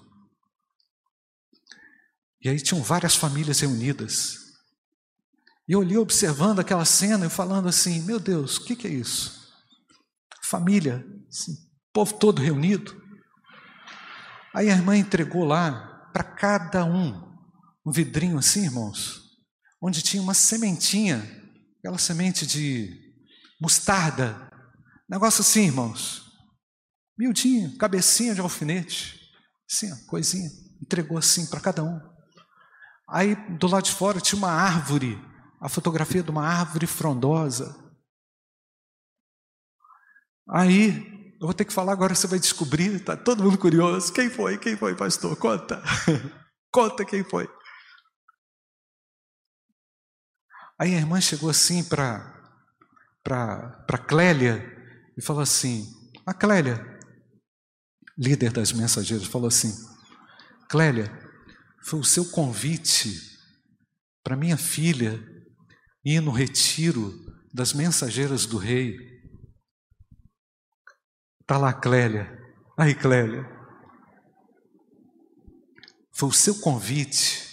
[2.40, 4.38] E aí tinham várias famílias reunidas.
[5.68, 8.90] E eu ali observando aquela cena e falando assim: Meu Deus, o que, que, é
[8.90, 9.52] isso?
[10.44, 11.52] Família, assim,
[11.92, 13.02] povo todo reunido.
[14.54, 17.28] Aí a irmã entregou lá para cada um
[17.84, 19.27] um vidrinho assim, irmãos,
[19.80, 21.22] onde tinha uma sementinha,
[21.78, 23.14] aquela semente de
[23.60, 24.50] mostarda.
[25.08, 26.26] Negócio assim, irmãos.
[27.18, 29.20] Miudinho, cabecinha de alfinete,
[29.68, 30.48] assim, ó, coisinha,
[30.80, 31.98] entregou assim para cada um.
[33.10, 35.18] Aí do lado de fora tinha uma árvore,
[35.60, 37.76] a fotografia de uma árvore frondosa.
[40.50, 44.12] Aí, eu vou ter que falar agora, você vai descobrir, tá todo mundo curioso.
[44.12, 44.56] Quem foi?
[44.56, 45.36] Quem foi, pastor?
[45.36, 45.82] Conta.
[46.72, 47.48] Conta quem foi.
[50.78, 52.34] Aí a irmã chegou assim para
[54.06, 54.64] Clélia
[55.16, 55.84] e falou assim:
[56.24, 56.80] A Clélia,
[58.16, 59.74] líder das mensageiras, falou assim:
[60.70, 61.10] Clélia,
[61.82, 63.12] foi o seu convite
[64.22, 65.20] para minha filha
[66.04, 67.12] ir no retiro
[67.52, 68.96] das mensageiras do rei.
[71.40, 72.30] Está lá, Clélia.
[72.78, 73.44] Aí, Clélia.
[76.14, 77.47] Foi o seu convite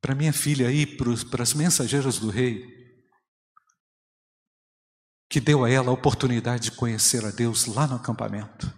[0.00, 0.96] para minha filha ir
[1.30, 2.78] para as mensageiras do rei
[5.28, 8.72] que deu a ela a oportunidade de conhecer a Deus lá no acampamento.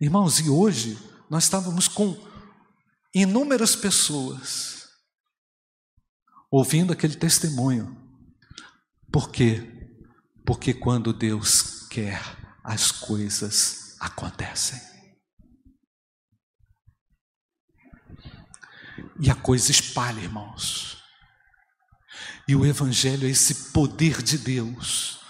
[0.00, 0.96] Irmãos, e hoje
[1.28, 2.16] nós estávamos com
[3.12, 4.88] inúmeras pessoas
[6.50, 7.96] ouvindo aquele testemunho.
[9.10, 9.90] Por quê?
[10.44, 12.22] Porque quando Deus quer,
[12.62, 14.95] as coisas acontecem.
[19.20, 21.02] E a coisa espalha, irmãos.
[22.48, 25.20] E o Evangelho é esse poder de Deus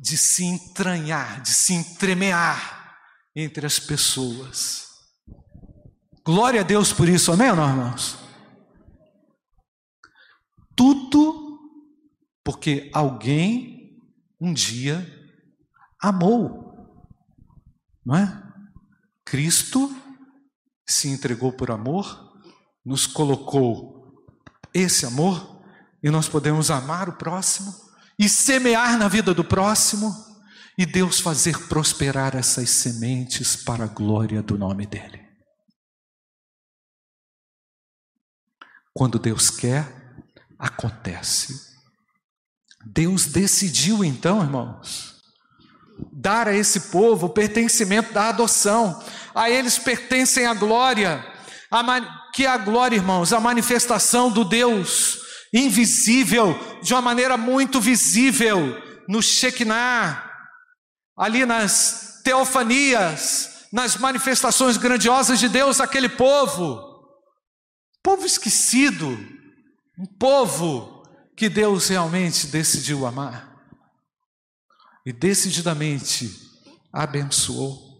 [0.00, 2.98] de se entranhar, de se entremear
[3.34, 4.86] entre as pessoas.
[6.24, 8.18] Glória a Deus por isso, amém, irmãos?
[10.76, 11.58] Tudo
[12.44, 13.98] porque alguém
[14.38, 15.06] um dia
[16.00, 16.74] amou,
[18.04, 18.42] não é?
[19.24, 19.90] Cristo
[20.86, 22.23] se entregou por amor
[22.84, 24.24] nos colocou
[24.72, 25.62] esse amor
[26.02, 27.74] e nós podemos amar o próximo
[28.18, 30.14] e semear na vida do próximo
[30.76, 35.24] e Deus fazer prosperar essas sementes para a glória do nome dEle.
[38.92, 40.04] Quando Deus quer,
[40.58, 41.74] acontece.
[42.84, 45.22] Deus decidiu então, irmãos,
[46.12, 49.02] dar a esse povo o pertencimento da adoção.
[49.34, 51.24] A eles pertencem a glória,
[51.74, 55.18] a que a glória, irmãos, a manifestação do Deus
[55.52, 60.30] invisível de uma maneira muito visível no Shekinah,
[61.16, 66.80] ali nas teofanias, nas manifestações grandiosas de Deus aquele povo,
[68.02, 69.08] povo esquecido,
[69.98, 71.02] um povo
[71.36, 73.52] que Deus realmente decidiu amar.
[75.04, 76.30] E decididamente
[76.92, 77.93] abençoou.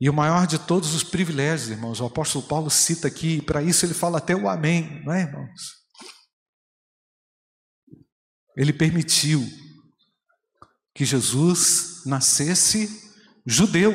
[0.00, 3.62] E o maior de todos os privilégios, irmãos, o apóstolo Paulo cita aqui, e para
[3.62, 5.80] isso ele fala até o amém, não é, irmãos?
[8.56, 9.46] Ele permitiu
[10.94, 13.12] que Jesus nascesse
[13.46, 13.92] judeu,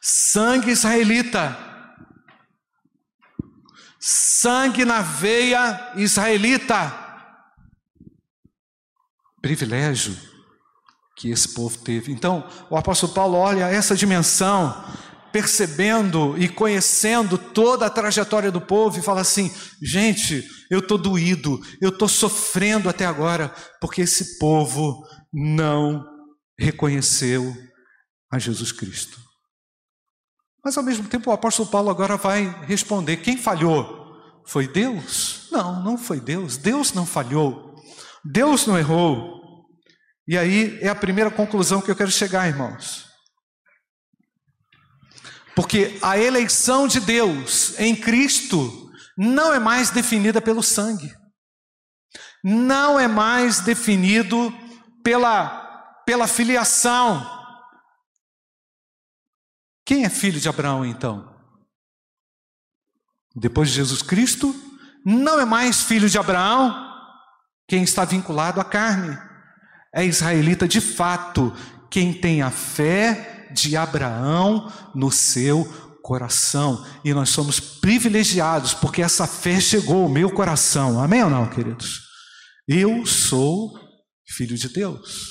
[0.00, 1.56] sangue israelita,
[3.98, 7.04] sangue na veia israelita.
[9.42, 10.35] Privilégio
[11.16, 12.12] que esse povo teve.
[12.12, 14.84] Então, o apóstolo Paulo olha essa dimensão,
[15.32, 19.50] percebendo e conhecendo toda a trajetória do povo e fala assim:
[19.82, 25.02] gente, eu estou doído, eu estou sofrendo até agora, porque esse povo
[25.32, 26.04] não
[26.58, 27.56] reconheceu
[28.30, 29.18] a Jesus Cristo.
[30.64, 34.04] Mas ao mesmo tempo o apóstolo Paulo agora vai responder: quem falhou?
[34.46, 35.48] Foi Deus?
[35.50, 36.56] Não, não foi Deus.
[36.56, 37.74] Deus não falhou.
[38.24, 39.36] Deus não errou.
[40.28, 43.06] E aí é a primeira conclusão que eu quero chegar, irmãos.
[45.54, 51.14] Porque a eleição de Deus em Cristo não é mais definida pelo sangue,
[52.44, 54.52] não é mais definido
[55.02, 57.24] pela, pela filiação.
[59.86, 61.34] Quem é filho de Abraão então?
[63.34, 64.54] Depois de Jesus Cristo,
[65.04, 66.84] não é mais filho de Abraão
[67.68, 69.25] quem está vinculado à carne
[69.96, 71.50] é israelita de fato
[71.90, 75.64] quem tem a fé de Abraão no seu
[76.02, 76.84] coração.
[77.02, 81.00] E nós somos privilegiados porque essa fé chegou ao meu coração.
[81.00, 82.02] Amém ou não, queridos?
[82.68, 83.72] Eu sou
[84.28, 85.30] filho de Deus.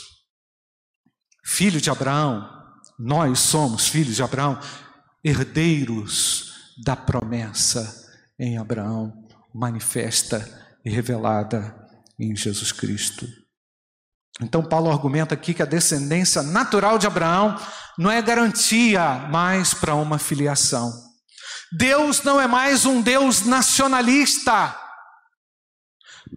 [1.45, 2.49] Filho de Abraão.
[2.97, 4.59] Nós somos filhos de Abraão,
[5.23, 6.53] herdeiros
[6.83, 8.03] da promessa
[8.39, 9.13] em Abraão,
[9.53, 10.43] manifesta
[10.83, 11.75] e revelada
[12.19, 13.44] em Jesus Cristo.
[14.41, 17.57] Então, Paulo argumenta aqui que a descendência natural de Abraão
[17.97, 20.91] não é garantia mais para uma filiação.
[21.71, 24.77] Deus não é mais um Deus nacionalista,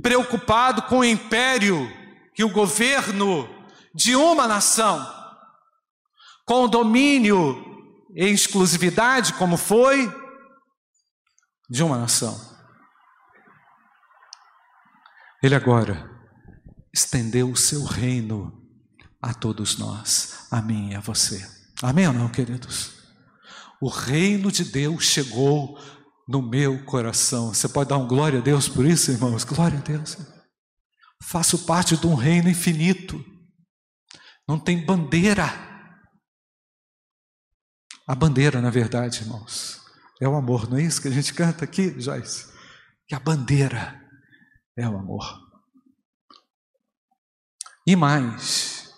[0.01, 1.91] preocupado com o império
[2.39, 3.49] e o governo
[3.95, 5.05] de uma nação,
[6.45, 7.65] com o domínio
[8.15, 10.09] e exclusividade, como foi,
[11.69, 12.39] de uma nação.
[15.43, 16.18] Ele agora
[16.93, 18.67] estendeu o seu reino
[19.21, 21.47] a todos nós, a mim e a você.
[21.83, 22.93] Amém ou não, queridos?
[23.81, 25.79] O reino de Deus chegou
[26.29, 27.55] no meu coração.
[27.55, 29.45] Você pode dar um glória a Deus por isso, irmãos?
[29.45, 30.17] Glória a Deus.
[31.23, 33.25] Faço parte de um reino infinito.
[34.47, 35.47] Não tem bandeira.
[38.07, 39.81] A bandeira, na verdade, irmãos,
[40.21, 42.47] é o amor, não é isso que a gente canta aqui, Joyce?
[43.07, 44.01] Que a bandeira
[44.77, 45.48] é o amor.
[47.89, 48.93] E mais,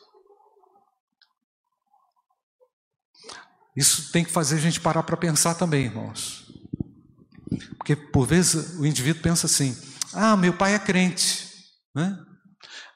[3.77, 6.45] isso tem que fazer a gente parar para pensar também, irmãos.
[7.79, 9.81] Porque por vezes o indivíduo pensa assim:
[10.13, 11.49] ah, meu pai é crente,
[11.95, 12.19] né?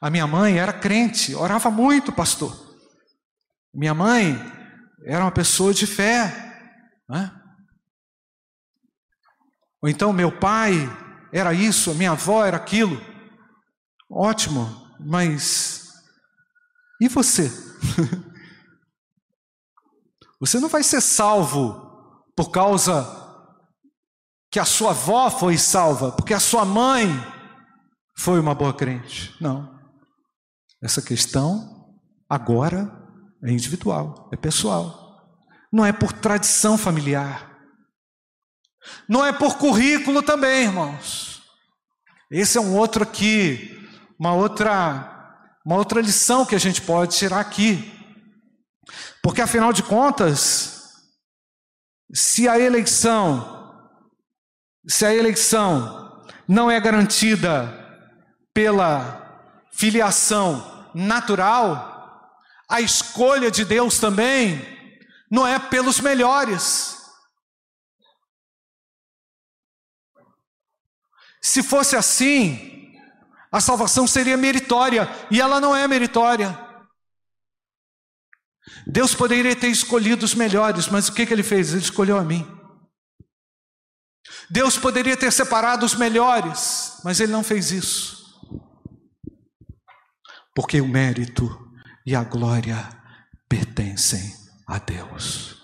[0.01, 2.75] A minha mãe era crente, orava muito, pastor.
[3.73, 4.35] Minha mãe
[5.05, 7.31] era uma pessoa de fé, né?
[9.81, 10.73] Ou então meu pai
[11.31, 13.01] era isso, minha avó era aquilo.
[14.11, 15.84] Ótimo, mas
[17.01, 17.51] e você?
[20.39, 23.25] Você não vai ser salvo por causa
[24.51, 27.07] que a sua avó foi salva, porque a sua mãe
[28.17, 29.35] foi uma boa crente.
[29.41, 29.73] Não.
[30.83, 31.89] Essa questão
[32.29, 32.91] agora
[33.43, 35.25] é individual, é pessoal.
[35.71, 37.51] Não é por tradição familiar.
[39.09, 41.41] Não é por currículo também, irmãos.
[42.29, 43.75] Esse é um outro aqui,
[44.19, 45.14] uma outra
[45.65, 47.91] uma outra lição que a gente pode tirar aqui.
[49.23, 50.93] Porque afinal de contas,
[52.13, 53.89] se a eleição,
[54.87, 57.73] se a eleição não é garantida
[58.53, 62.29] pela filiação natural,
[62.69, 64.61] a escolha de Deus também
[65.31, 66.95] não é pelos melhores.
[71.41, 72.84] Se fosse assim,
[73.55, 76.59] a salvação seria meritória, e ela não é meritória.
[78.85, 81.71] Deus poderia ter escolhido os melhores, mas o que, que ele fez?
[81.71, 82.45] Ele escolheu a mim.
[84.49, 88.25] Deus poderia ter separado os melhores, mas ele não fez isso.
[90.53, 91.47] Porque o mérito
[92.05, 92.89] e a glória
[93.47, 94.35] pertencem
[94.67, 95.61] a Deus.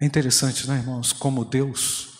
[0.00, 2.11] É interessante, né, irmãos, como Deus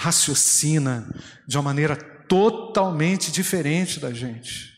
[0.00, 1.06] raciocina
[1.46, 1.94] de uma maneira
[2.26, 4.70] totalmente diferente da gente.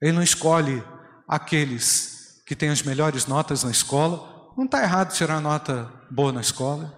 [0.00, 0.82] Ele não escolhe
[1.28, 4.54] aqueles que têm as melhores notas na escola.
[4.56, 6.96] Não está errado tirar nota boa na escola.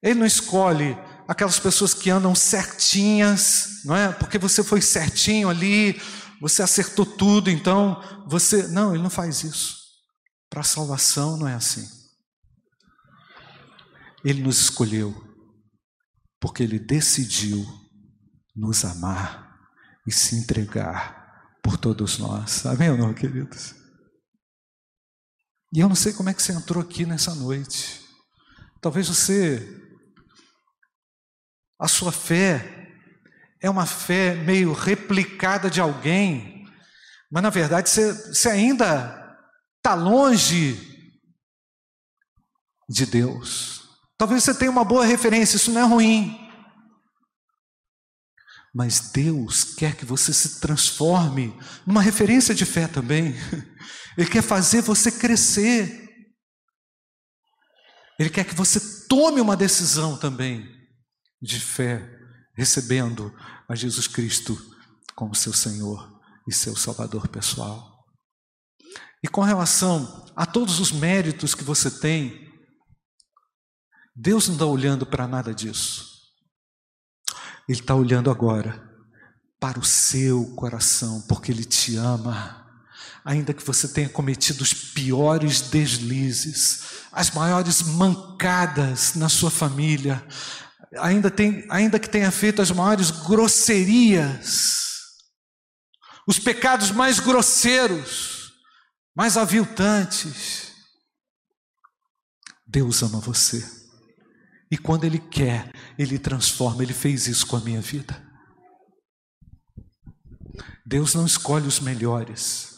[0.00, 4.12] Ele não escolhe aquelas pessoas que andam certinhas, não é?
[4.12, 6.00] Porque você foi certinho ali,
[6.40, 8.68] você acertou tudo, então você.
[8.68, 9.78] Não, ele não faz isso.
[10.48, 11.95] Para a salvação não é assim.
[14.24, 15.14] Ele nos escolheu
[16.40, 17.64] porque Ele decidiu
[18.54, 19.68] nos amar
[20.06, 22.64] e se entregar por todos nós.
[22.64, 23.74] Amém ou não, queridos?
[25.72, 28.00] E eu não sei como é que você entrou aqui nessa noite.
[28.80, 29.66] Talvez você,
[31.78, 32.94] a sua fé
[33.60, 36.64] é uma fé meio replicada de alguém,
[37.30, 39.38] mas na verdade você, você ainda
[39.78, 40.78] está longe
[42.88, 43.75] de Deus.
[44.18, 46.46] Talvez você tenha uma boa referência, isso não é ruim.
[48.74, 53.34] Mas Deus quer que você se transforme numa referência de fé também.
[54.16, 56.06] Ele quer fazer você crescer.
[58.18, 60.66] Ele quer que você tome uma decisão também
[61.40, 62.06] de fé,
[62.54, 63.34] recebendo
[63.68, 64.58] a Jesus Cristo
[65.14, 68.04] como seu Senhor e seu Salvador pessoal.
[69.22, 72.45] E com relação a todos os méritos que você tem,
[74.18, 76.16] Deus não está olhando para nada disso.
[77.68, 78.82] Ele está olhando agora
[79.60, 82.64] para o seu coração, porque Ele te ama.
[83.22, 90.26] Ainda que você tenha cometido os piores deslizes, as maiores mancadas na sua família,
[90.98, 94.76] ainda, tem, ainda que tenha feito as maiores grosserias,
[96.26, 98.52] os pecados mais grosseiros,
[99.14, 100.72] mais aviltantes,
[102.66, 103.75] Deus ama você.
[104.70, 106.82] E quando Ele quer, Ele transforma.
[106.82, 108.24] Ele fez isso com a minha vida.
[110.84, 112.76] Deus não escolhe os melhores.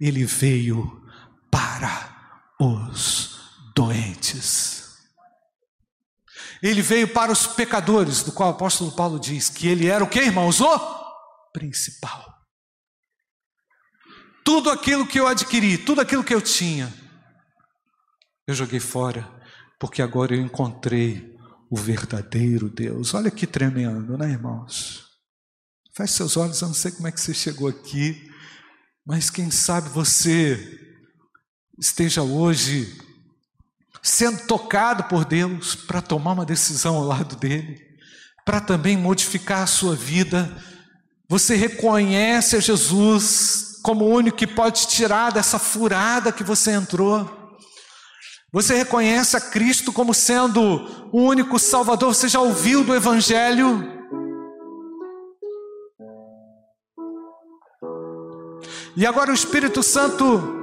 [0.00, 1.02] Ele veio
[1.50, 3.38] para os
[3.74, 4.98] doentes.
[6.62, 10.08] Ele veio para os pecadores, do qual o apóstolo Paulo diz que ele era o
[10.08, 10.60] que, irmãos?
[10.60, 12.32] O principal.
[14.44, 16.92] Tudo aquilo que eu adquiri, tudo aquilo que eu tinha,
[18.46, 19.41] eu joguei fora
[19.82, 21.36] porque agora eu encontrei
[21.68, 23.14] o verdadeiro Deus.
[23.14, 25.08] Olha que tremendo, né, irmãos?
[25.92, 28.30] Feche seus olhos, eu não sei como é que você chegou aqui,
[29.04, 30.78] mas quem sabe você
[31.76, 32.96] esteja hoje
[34.00, 37.76] sendo tocado por Deus para tomar uma decisão ao lado dele,
[38.44, 40.48] para também modificar a sua vida.
[41.28, 47.41] Você reconhece a Jesus como o único que pode tirar dessa furada que você entrou.
[48.52, 52.14] Você reconhece a Cristo como sendo o único Salvador?
[52.14, 53.90] Você já ouviu do Evangelho?
[58.94, 60.54] E agora o Espírito Santo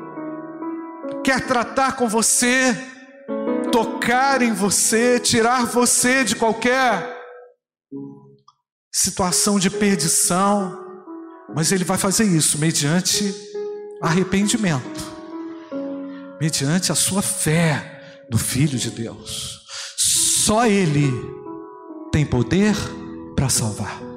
[1.24, 2.78] quer tratar com você,
[3.72, 7.18] tocar em você, tirar você de qualquer
[8.94, 10.80] situação de perdição,
[11.56, 13.34] mas Ele vai fazer isso mediante
[14.00, 15.19] arrependimento
[16.40, 19.62] mediante a sua fé no Filho de Deus.
[19.98, 21.12] Só Ele
[22.12, 22.76] tem poder
[23.36, 24.09] para salvar.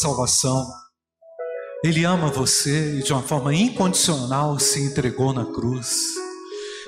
[0.00, 0.66] Salvação.
[1.84, 6.04] Ele ama você e de uma forma incondicional se entregou na cruz.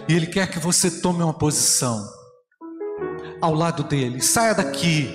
[0.08, 2.06] E Ele quer que você tome uma posição
[3.40, 4.20] ao lado dele.
[4.20, 5.10] Saia daqui,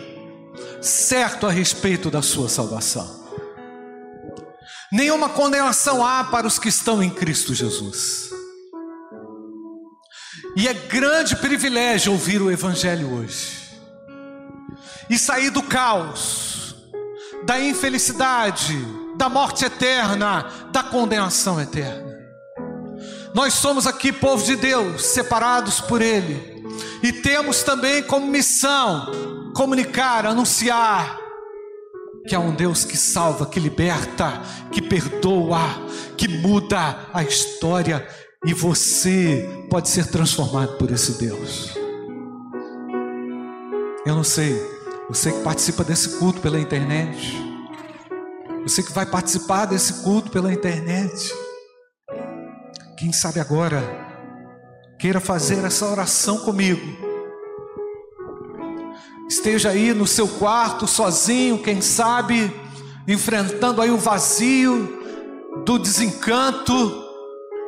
[0.81, 3.25] certo a respeito da sua salvação.
[4.91, 8.29] Nenhuma condenação há para os que estão em Cristo Jesus.
[10.55, 13.67] E é grande privilégio ouvir o Evangelho hoje
[15.09, 16.56] e sair do caos,
[17.47, 18.77] da infelicidade,
[19.15, 22.13] da morte eterna, da condenação eterna.
[23.33, 26.61] Nós somos aqui povo de Deus, separados por Ele,
[27.01, 31.19] e temos também como missão comunicar, anunciar
[32.27, 35.61] que é um Deus que salva, que liberta, que perdoa,
[36.17, 38.05] que muda a história
[38.45, 41.71] e você pode ser transformado por esse Deus.
[44.05, 44.61] Eu não sei,
[45.09, 47.37] você que participa desse culto pela internet,
[48.63, 51.33] você que vai participar desse culto pela internet,
[52.97, 53.81] quem sabe agora
[54.99, 56.81] queira fazer essa oração comigo.
[59.29, 62.51] Esteja aí no seu quarto sozinho, quem sabe,
[63.07, 64.99] enfrentando aí o vazio
[65.65, 67.05] do desencanto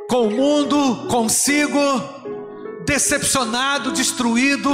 [0.10, 1.80] com o mundo, consigo,
[2.86, 4.70] decepcionado, destruído,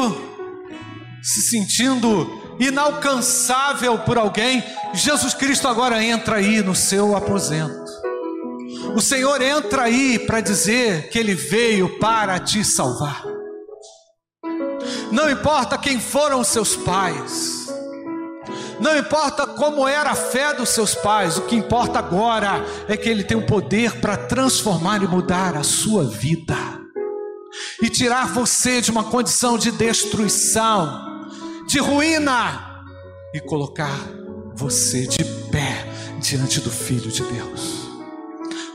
[1.22, 4.64] se sentindo inalcançável por alguém.
[4.94, 7.86] Jesus Cristo agora entra aí no seu aposento.
[8.96, 13.24] O Senhor entra aí para dizer que Ele veio para te salvar.
[15.12, 17.66] Não importa quem foram seus pais,
[18.80, 23.08] não importa como era a fé dos seus pais, o que importa agora é que
[23.08, 26.56] Ele tem o poder para transformar e mudar a sua vida
[27.82, 31.15] e tirar você de uma condição de destruição,
[31.68, 32.84] de ruína
[33.34, 33.98] e colocar
[34.56, 35.86] você de pé
[36.22, 37.90] diante do Filho de Deus,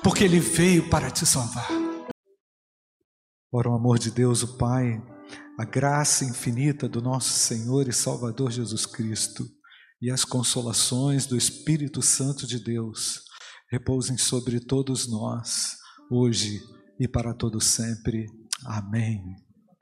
[0.02, 1.68] porque Ele veio para te salvar.
[3.52, 5.00] Ora, o amor de Deus, o Pai
[5.60, 9.46] a graça infinita do nosso Senhor e Salvador Jesus Cristo
[10.00, 13.20] e as consolações do Espírito Santo de Deus
[13.70, 15.76] repousem sobre todos nós,
[16.10, 16.62] hoje
[16.98, 18.24] e para todo sempre.
[18.64, 19.22] Amém.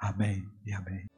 [0.01, 1.18] Amém e amém.